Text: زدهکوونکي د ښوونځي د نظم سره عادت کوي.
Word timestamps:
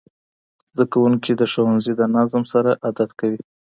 زدهکوونکي 0.71 1.31
د 1.35 1.41
ښوونځي 1.51 1.93
د 1.97 2.01
نظم 2.15 2.43
سره 2.53 2.71
عادت 2.85 3.09
کوي. 3.19 3.41